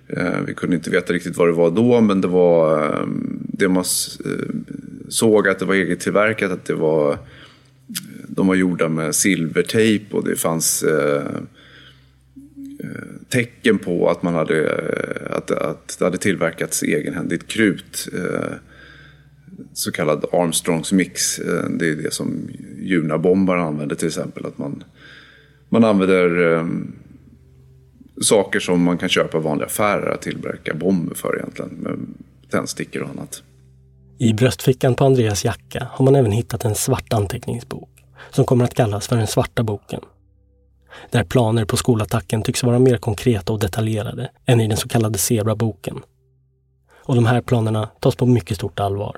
[0.09, 3.09] Eh, vi kunde inte veta riktigt vad det var då, men det var
[3.43, 3.85] det man
[5.09, 7.19] såg att det var egentillverkat, att det var
[8.27, 10.85] de var gjorda med silvertejp och det fanns
[13.33, 18.53] tecken på att man hade, eh, att, att det hade tillverkats egenhändigt krut eh,
[19.73, 21.39] så kallad Armstrongs mix.
[21.39, 24.47] Eh, det är det som Juna-bombar använder till exempel.
[24.47, 24.85] Att man,
[25.69, 26.67] man använder
[28.23, 31.71] saker som man kan köpa i vanliga affärer att tillverka bomber för egentligen.
[31.71, 31.99] Med
[32.51, 33.43] tändstickor och annat.
[34.19, 37.91] I bröstfickan på Andreas jacka har man även hittat en svart anteckningsbok
[38.31, 40.01] som kommer att kallas för den svarta boken.
[41.11, 45.19] Där planer på skolattacken tycks vara mer konkreta och detaljerade än i den så kallade
[45.19, 46.01] Zebra-boken.
[47.05, 49.17] Och de här planerna tas på mycket stort allvar.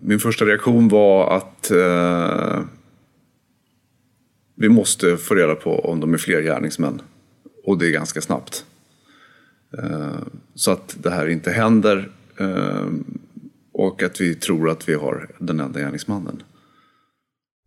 [0.00, 2.60] Min första reaktion var att eh,
[4.54, 7.02] vi måste få reda på om de är fler gärningsmän.
[7.64, 8.64] Och det är ganska snabbt.
[9.78, 10.18] Eh,
[10.54, 12.10] så att det här inte händer.
[12.40, 12.86] Eh,
[13.72, 16.42] och att vi tror att vi har den enda gärningsmannen.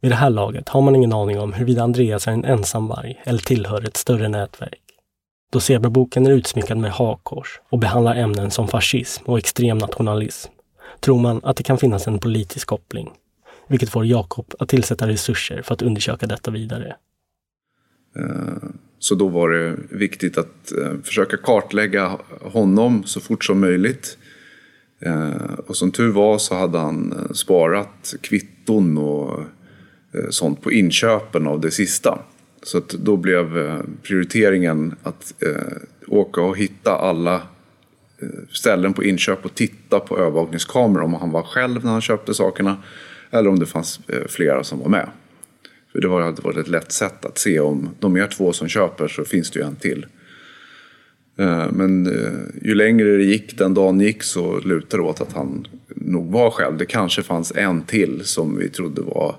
[0.02, 3.22] Vid det här laget har man ingen aning om huruvida Andreas är en ensam varg
[3.26, 4.82] eller tillhör ett större nätverk.
[5.52, 10.52] Då Zebraboken är utsmyckad med hakkors och behandlar ämnen som fascism och extrem nationalism
[11.00, 13.12] tror man att det kan finnas en politisk koppling,
[13.68, 16.96] vilket får Jakob att tillsätta resurser för att undersöka detta vidare.
[18.16, 24.18] Eh, så då var det viktigt att eh, försöka kartlägga honom så fort som möjligt.
[25.00, 29.40] Eh, och som tur var så hade han sparat kvitton och
[30.14, 32.20] Eh, sånt på inköpen av det sista.
[32.64, 37.42] Så att då blev eh, prioriteringen att eh, åka och hitta alla
[38.52, 42.78] ställen på inköp och titta på övervakningskameror om han var själv när han köpte sakerna
[43.32, 45.10] eller om det fanns flera som var med.
[45.92, 49.08] För det hade varit ett lätt sätt att se om de är två som köper
[49.08, 50.06] så finns det ju en till.
[51.72, 52.06] Men
[52.62, 56.52] ju längre det gick, den dagen gick, så lutade det åt att han nog var
[56.52, 56.78] själv.
[56.78, 59.36] Det kanske fanns en till som vi trodde var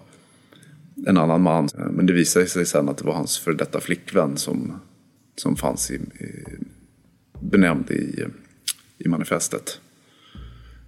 [1.06, 1.68] en annan man.
[1.90, 4.80] Men det visade sig sen att det var hans för detta flickvän som,
[5.36, 6.00] som fanns i, i,
[7.40, 8.24] benämnd i
[9.04, 9.80] i manifestet.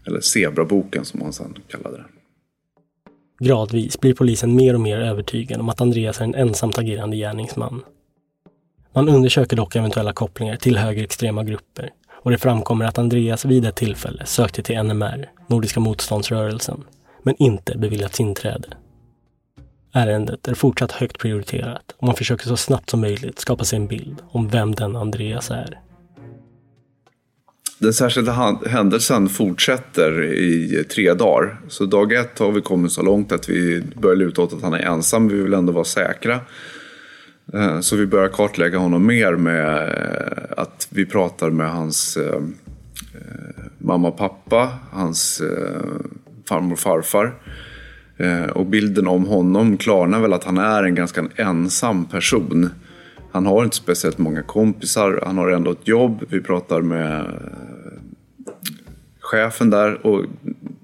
[0.06, 2.04] Eller Zebraboken som han sen kallade det.
[3.44, 7.82] Gradvis blir polisen mer och mer övertygad om att Andreas är en ensamt agerande gärningsman.
[8.94, 13.76] Man undersöker dock eventuella kopplingar till högerextrema grupper och det framkommer att Andreas vid ett
[13.76, 16.84] tillfälle sökte till NMR, Nordiska motståndsrörelsen,
[17.22, 18.68] men inte beviljats inträde.
[19.94, 23.86] Ärendet är fortsatt högt prioriterat och man försöker så snabbt som möjligt skapa sig en
[23.86, 25.80] bild om vem den Andreas är.
[27.78, 31.60] Den särskilda händelsen fortsätter i tre dagar.
[31.68, 34.74] Så dag ett har vi kommit så långt att vi börjar luta åt att han
[34.74, 35.28] är ensam.
[35.28, 36.40] Vi vill ändå vara säkra.
[37.54, 42.40] Eh, så vi börjar kartlägga honom mer med eh, att vi pratar med hans eh,
[43.78, 45.42] mamma och pappa, hans
[46.48, 47.34] farmor och farfar.
[48.16, 52.70] Eh, och bilden om honom klarnar väl att han är en ganska ensam person.
[53.32, 56.24] Han har inte speciellt många kompisar, han har ändå ett jobb.
[56.28, 57.26] Vi pratar med eh,
[59.20, 60.24] chefen där och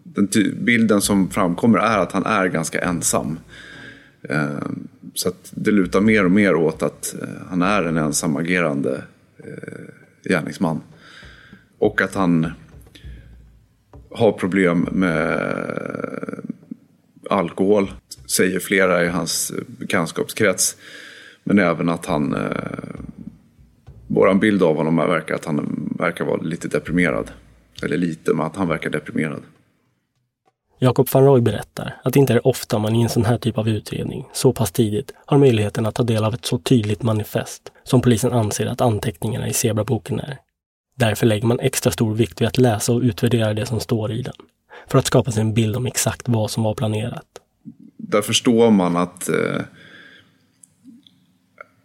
[0.05, 0.29] den
[0.61, 3.39] bilden som framkommer är att han är ganska ensam.
[4.23, 4.49] Eh,
[5.15, 7.15] så att det lutar mer och mer åt att
[7.51, 9.03] han är en ensamagerande
[10.25, 10.81] gärningsman.
[11.79, 12.47] Och att han
[14.11, 15.39] har problem med
[17.29, 17.93] alkohol,
[18.27, 20.77] säger flera i hans eh, bekantskapskrets.
[21.45, 22.41] Men även att han, eh,
[24.07, 27.31] Vår bild av honom verkar att han verkar vara lite deprimerad.
[27.83, 29.43] Eller lite, men att han verkar deprimerad.
[30.79, 33.59] Jakob van Roy berättar att det inte är ofta man i en sån här typ
[33.59, 37.73] av utredning, så pass tidigt, har möjligheten att ta del av ett så tydligt manifest
[37.85, 40.39] som polisen anser att anteckningarna i Zebraboken är.
[40.97, 44.23] Därför lägger man extra stor vikt vid att läsa och utvärdera det som står i
[44.23, 44.35] den,
[44.87, 47.27] för att skapa sig en bild om exakt vad som var planerat.
[47.97, 49.61] Där förstår man att eh,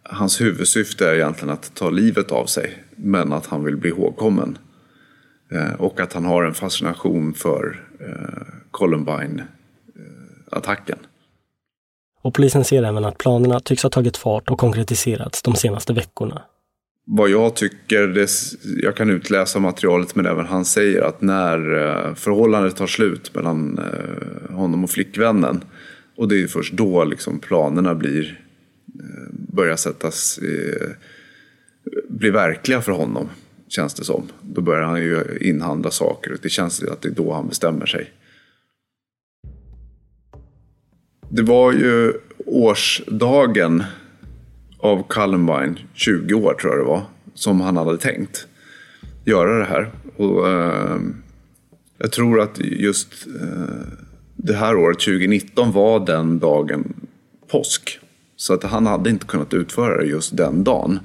[0.02, 4.58] hans huvudsyfte är egentligen att ta livet av sig, men att han vill bli ihågkommen.
[5.52, 10.98] Eh, och att han har en fascination för eh, Columbine-attacken.
[12.22, 16.42] Och polisen ser även att planerna tycks ha tagit fart och konkretiserats de senaste veckorna.
[17.06, 18.30] Vad jag tycker, det,
[18.82, 23.78] jag kan utläsa materialet men även han säger att när eh, förhållandet tar slut mellan
[23.78, 25.64] eh, honom och flickvännen
[26.16, 28.40] och det är först då liksom planerna blir,
[29.00, 30.40] eh, börjar sättas,
[32.08, 33.28] blir verkliga för honom
[33.68, 34.28] känns det som.
[34.40, 37.86] Då börjar han ju inhandla saker och det känns att det är då han bestämmer
[37.86, 38.10] sig.
[41.28, 42.12] Det var ju
[42.46, 43.84] årsdagen
[44.84, 47.02] av Columbine, 20 år tror jag det var,
[47.34, 48.46] som han hade tänkt
[49.24, 49.90] göra det här.
[50.16, 51.00] Och, eh,
[51.98, 53.86] jag tror att just eh,
[54.36, 56.94] det här året, 2019, var den dagen
[57.50, 57.98] påsk.
[58.36, 61.00] Så att han hade inte kunnat utföra det just den dagen.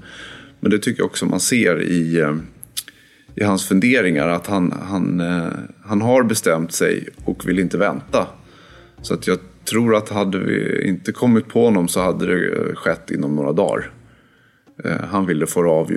[0.60, 2.36] Men det tycker jag också man ser i, eh,
[3.36, 4.28] i hans funderingar.
[4.28, 5.52] Att han, han, eh,
[5.86, 8.28] han har bestämt sig och vill inte vänta.
[9.02, 9.40] Så att jag
[9.70, 13.52] tror att hade vi inte kommit på honom så hade det eh, skett inom några
[13.52, 13.92] dagar.
[14.84, 15.92] Eh, han ville få det av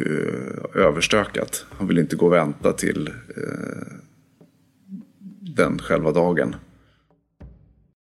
[0.75, 1.66] överstökat.
[1.70, 3.97] Han ville inte gå och vänta till eh,
[5.57, 6.57] den själva dagen.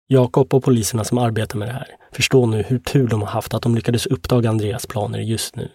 [0.08, 3.54] Jakob och poliserna som arbetar med det här förstår nu hur tur de har haft
[3.54, 5.70] att de lyckades uppdaga Andreas planer just nu.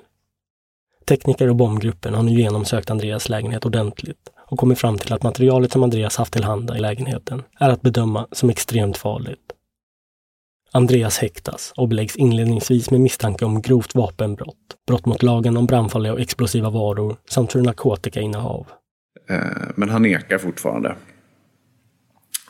[1.07, 5.73] Tekniker och bombgruppen har nu genomsökt Andreas lägenhet ordentligt och kommit fram till att materialet
[5.73, 9.54] som Andreas haft till handa i lägenheten är att bedöma som extremt farligt.
[10.77, 14.57] Andreas häktas och beläggs inledningsvis med misstanke om grovt vapenbrott,
[14.87, 18.67] brott mot lagen om brandfarliga och explosiva varor samt för narkotikainnehav.
[19.31, 19.39] Eh,
[19.75, 20.97] men han nekar fortfarande.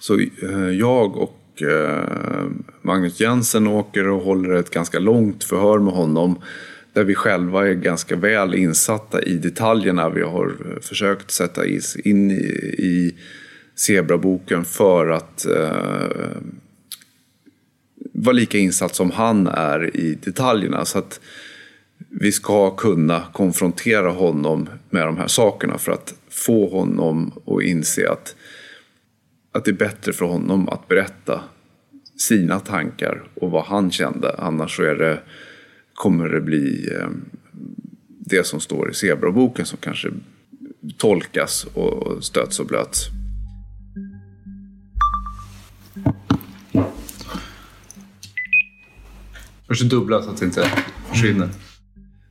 [0.00, 2.46] Så eh, jag och eh,
[2.82, 6.42] Magnus Jensen åker och håller ett ganska långt förhör med honom
[6.92, 10.08] där vi själva är ganska väl insatta i detaljerna.
[10.08, 11.66] Vi har försökt sätta
[12.04, 13.14] in i,
[13.76, 15.46] Zebraboken för att
[18.16, 20.84] vara lika insatt som han är i detaljerna.
[20.84, 21.20] Så att
[22.08, 28.10] vi ska kunna konfrontera honom med de här sakerna för att få honom att inse
[28.10, 28.36] att,
[29.52, 31.40] att det är bättre för honom att berätta
[32.16, 34.34] sina tankar och vad han kände.
[34.38, 35.18] Annars så är det
[35.94, 37.08] kommer det bli eh,
[38.18, 40.08] det som står i Zebraboken som kanske
[40.96, 43.10] tolkas och stöts och blöts.
[49.68, 50.68] Först dubbla så att det inte
[51.10, 51.48] försvinner.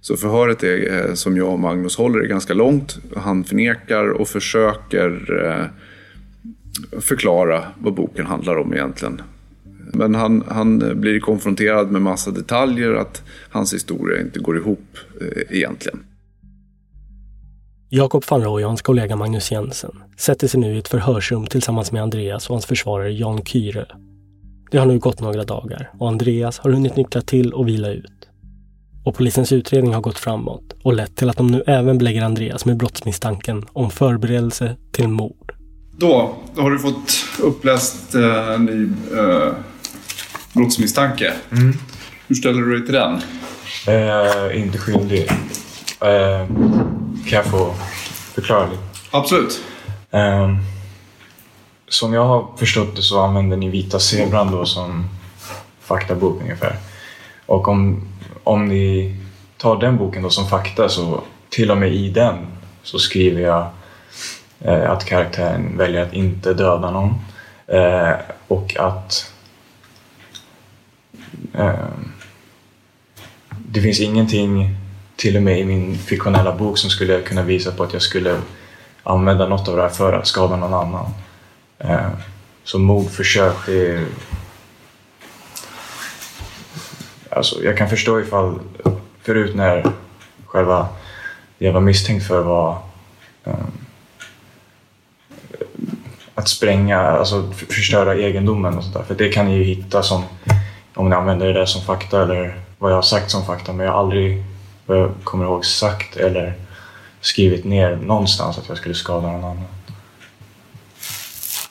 [0.01, 2.97] Så förhöret är, eh, som jag och Magnus håller är ganska långt.
[3.15, 5.65] Han förnekar och försöker eh,
[7.01, 9.21] förklara vad boken handlar om egentligen.
[9.93, 15.57] Men han, han blir konfronterad med massa detaljer att hans historia inte går ihop eh,
[15.57, 16.03] egentligen.
[17.89, 21.91] Jakob van Roy och hans kollega Magnus Jensen sätter sig nu i ett förhörsrum tillsammans
[21.91, 23.86] med Andreas och hans försvarare Jan Kyre.
[24.74, 28.28] Det har nu gått några dagar och Andreas har hunnit nyktra till och vila ut.
[29.03, 32.65] Och polisens utredning har gått framåt och lett till att de nu även belägger Andreas
[32.65, 35.53] med brottsmisstanken om förberedelse till mord.
[35.97, 38.84] Då, då har du fått uppläst eh, ny
[39.17, 39.53] eh,
[40.53, 41.34] brottsmisstanke.
[41.51, 41.74] Mm.
[42.28, 43.13] Hur ställer du dig till den?
[43.88, 45.30] Eh, inte skyldig.
[46.01, 46.47] Eh,
[47.28, 47.74] kan jag få
[48.34, 48.82] förklara lite?
[49.11, 49.61] Absolut.
[50.11, 50.72] Eh,
[51.93, 55.09] som jag har förstått det så använder ni Vita Zebran då som
[55.81, 56.77] faktabok ungefär.
[57.45, 58.07] Och om,
[58.43, 59.15] om ni
[59.57, 62.35] tar den boken då som fakta så till och med i den
[62.83, 63.67] så skriver jag
[64.59, 67.15] eh, att karaktären väljer att inte döda någon.
[67.67, 68.13] Eh,
[68.47, 69.31] och att
[71.53, 71.73] eh,
[73.49, 74.75] det finns ingenting,
[75.15, 78.41] till och med i min fiktionella bok, som skulle kunna visa på att jag skulle
[79.03, 81.13] använda något av det här för att skada någon annan.
[81.80, 82.09] Eh,
[82.63, 84.05] så mordförsök, det är...
[87.30, 88.59] Alltså, jag kan förstå ifall,
[89.21, 89.91] förut när
[90.45, 90.88] själva
[91.57, 92.78] det jag var misstänkt för var
[93.43, 93.53] um,
[96.36, 99.03] att att spränga, alltså förstöra egendomen och sådär.
[99.03, 100.24] För det kan ni ju hitta som,
[100.95, 103.74] om ni använder det där som fakta eller vad jag har sagt som fakta.
[103.74, 104.43] Men jag har aldrig,
[104.86, 106.53] vad jag kommer ihåg, sagt eller
[107.21, 109.65] skrivit ner någonstans att jag skulle skada någon annan.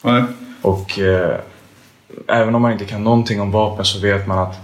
[0.02, 0.22] Nej.
[0.62, 1.40] Och eh,
[2.28, 4.60] även om man inte kan någonting om vapen så vet man att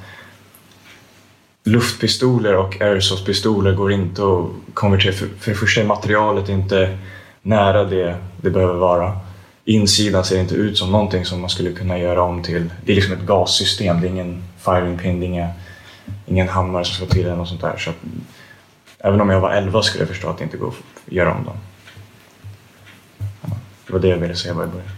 [1.65, 5.13] luftpistoler och airsoftpistoler går inte att konvertera.
[5.13, 6.99] För, för det första är materialet inte
[7.43, 9.19] nära det det behöver vara.
[9.65, 12.71] Insidan ser inte ut som någonting som man skulle kunna göra om till.
[12.85, 15.49] Det är liksom ett gassystem, det är ingen firing pin, det är inga,
[16.27, 17.77] ingen hammare som ska till eller något sånt där.
[17.77, 17.97] Så att,
[18.99, 21.45] även om jag var 11 skulle jag förstå att det inte går att göra om
[21.45, 21.57] dem.
[23.19, 23.49] Ja,
[23.87, 24.98] det var det jag ville säga bara i början.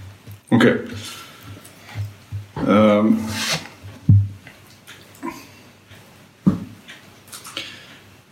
[0.51, 0.77] Okej.
[2.69, 3.17] Ehm.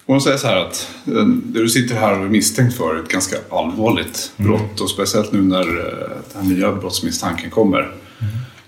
[0.06, 2.96] Om man säger så här att eh, det du sitter här och är misstänkt för
[2.96, 7.92] är ett ganska allvarligt brott och speciellt nu när eh, den här nya brottsmisstanken kommer.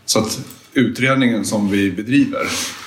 [0.04, 0.40] Så att
[0.72, 2.46] utredningen som vi bedriver,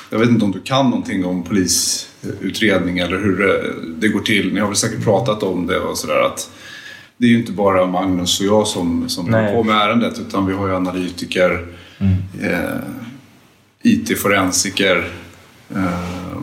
[0.10, 4.54] jag vet inte om du kan någonting om polisutredning eller hur det, det går till.
[4.54, 6.50] Ni har väl säkert pratat om det och sådär att
[7.18, 10.46] det är ju inte bara Magnus och jag som, som håller på med ärendet utan
[10.46, 11.68] vi har ju analytiker,
[12.42, 12.80] eh,
[13.82, 15.08] IT-forensiker,
[15.76, 16.40] eh,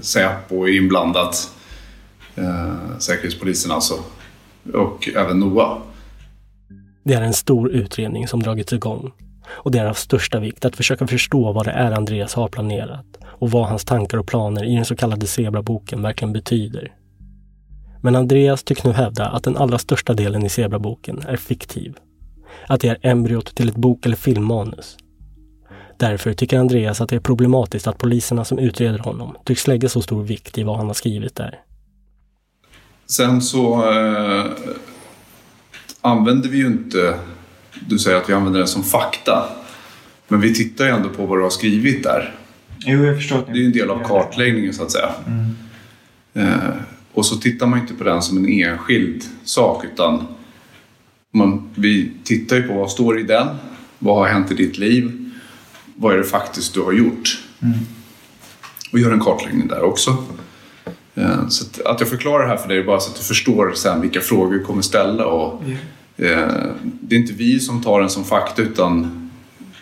[0.00, 1.54] Säpo är inblandat,
[2.34, 3.94] eh, Säkerhetspolisen alltså,
[4.74, 5.78] och även NOA.
[7.02, 9.12] Det är en stor utredning som dragits igång
[9.50, 13.06] och det är av största vikt att försöka förstå vad det är Andreas har planerat
[13.24, 16.92] och vad hans tankar och planer i den så kallade Zebraboken verkligen betyder.
[18.02, 21.94] Men Andreas tycks nu hävda att den allra största delen i Zebraboken är fiktiv.
[22.66, 24.96] Att det är embryot till ett bok eller filmmanus.
[25.98, 30.02] Därför tycker Andreas att det är problematiskt att poliserna som utreder honom tycks lägga så
[30.02, 31.58] stor vikt i vad han har skrivit där.
[33.06, 34.44] Sen så eh,
[36.00, 37.14] använder vi ju inte,
[37.88, 39.48] du säger att vi använder den som fakta,
[40.28, 42.34] men vi tittar ju ändå på vad du har skrivit där.
[42.78, 43.42] Jo, jag förstår.
[43.46, 45.12] Det är ju en del av kartläggningen så att säga.
[46.34, 46.74] Eh,
[47.20, 50.26] och så tittar man inte på den som en enskild sak utan
[51.32, 53.46] man, vi tittar ju på vad står i den,
[53.98, 55.30] vad har hänt i ditt liv,
[55.96, 57.42] vad är det faktiskt du har gjort.
[58.92, 60.16] Och gör en kartläggning där också.
[61.14, 63.22] Eh, Så att, att jag förklarar det här för dig är bara så att du
[63.22, 65.26] förstår sen vilka frågor vi kommer ställa.
[65.26, 65.62] Och,
[66.16, 66.48] eh,
[67.00, 69.30] det är inte vi som tar den som fakta utan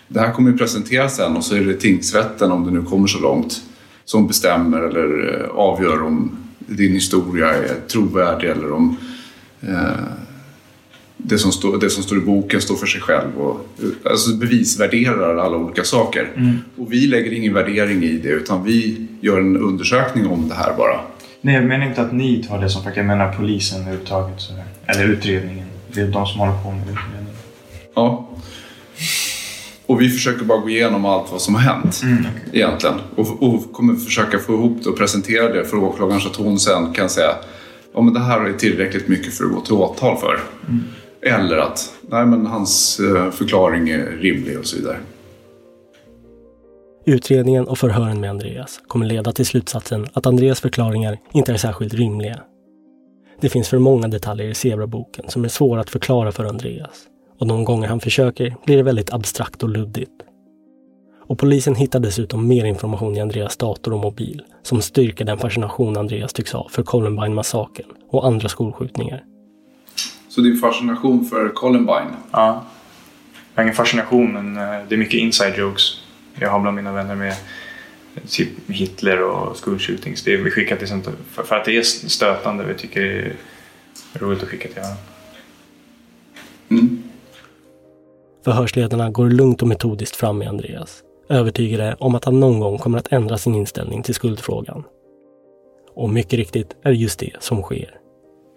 [0.08, 3.06] det här kommer ju presenteras sen och så är det tingsrätten, om det nu kommer
[3.06, 3.62] så långt,
[4.04, 8.96] som bestämmer eller eh, avgör om din historia är trovärdig eller om
[9.60, 9.90] eh,
[11.16, 13.38] det, som står, det som står i boken står för sig själv.
[13.38, 16.30] Och, eh, alltså bevisvärderar alla olika saker.
[16.36, 16.58] Mm.
[16.76, 20.76] Och vi lägger ingen värdering i det utan vi gör en undersökning om det här
[20.76, 21.00] bara.
[21.40, 23.00] Nej, jag menar inte att ni tar det som fakta.
[23.00, 24.42] Jag menar polisen överhuvudtaget.
[24.86, 25.66] Eller utredningen.
[25.92, 27.34] Det är de som håller på med utredningen.
[27.94, 28.27] Ja.
[29.88, 32.02] Och vi försöker bara gå igenom allt vad som har hänt
[32.52, 32.96] egentligen.
[33.16, 36.58] Och, och kommer försöka få ihop det och presentera det för åklagaren så att hon
[36.58, 37.30] sen kan säga
[37.94, 40.40] ja men det här är tillräckligt mycket för att gå till åtal för.
[41.22, 44.96] Eller att nej men hans eh, förklaring är rimlig och så vidare.
[47.06, 51.94] Utredningen och förhören med Andreas kommer leda till slutsatsen att Andreas förklaringar inte är särskilt
[51.94, 52.40] rimliga.
[53.40, 57.06] Det finns för många detaljer i Zebraboken som är svåra att förklara för Andreas
[57.38, 60.12] och de gånger han försöker blir det väldigt abstrakt och luddigt.
[61.20, 65.96] Och polisen hittar dessutom mer information i Andreas dator och mobil som styrker den fascination
[65.96, 69.24] Andreas tycks ha för Columbine-massakern och andra skolskjutningar.
[70.28, 72.16] Så din fascination för Columbine?
[72.30, 72.64] Ja.
[73.54, 75.82] Jag har ingen fascination men eh, det är mycket inside jokes
[76.40, 77.34] jag har bland mina vänner med
[78.28, 80.22] typ Hitler och school shootings.
[80.22, 82.64] Det är, vi skickar till sånt för, för att det är stötande.
[82.64, 85.02] Vi tycker det är roligt att skicka till varandra.
[88.48, 92.98] Förhörsledarna går lugnt och metodiskt fram med Andreas, övertygade om att han någon gång kommer
[92.98, 94.84] att ändra sin inställning till skuldfrågan.
[95.94, 97.94] Och mycket riktigt är det just det som sker.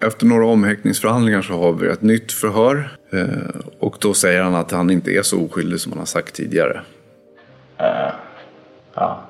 [0.05, 2.97] Efter några omhäktningsförhandlingar så har vi ett nytt förhör.
[3.13, 6.35] Eh, och då säger han att han inte är så oskyldig som han har sagt
[6.35, 6.81] tidigare.
[7.77, 8.13] Eh,
[8.93, 9.21] ja,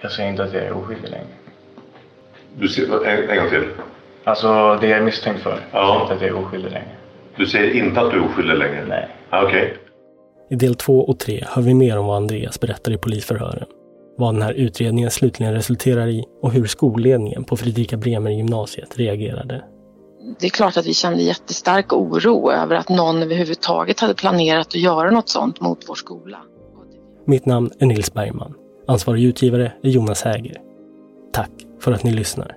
[0.00, 1.26] jag säger inte att jag är oskyldig längre.
[2.58, 3.68] Du ser, en, en gång till.
[4.24, 5.50] Alltså det jag är misstänkt för.
[5.50, 5.88] Jag Ja.
[5.88, 6.96] säger inte att jag är oskyldig längre.
[7.36, 8.84] Du säger inte att du är oskyldig längre?
[8.88, 9.08] Nej.
[9.30, 9.76] Ah, Okej.
[10.50, 13.66] I del 2 och 3 hör vi mer om vad Andreas berättar i polisförhören.
[14.16, 19.64] Vad den här utredningen slutligen resulterar i och hur skolledningen på Fredrika Bremer gymnasiet reagerade.
[20.40, 24.74] Det är klart att vi kände jättestark oro över att någon överhuvudtaget hade planerat att
[24.74, 26.38] göra något sånt mot vår skola.
[27.24, 28.54] Mitt namn är Nils Bergman.
[28.86, 30.56] Ansvarig utgivare är Jonas Häger.
[31.32, 32.56] Tack för att ni lyssnar.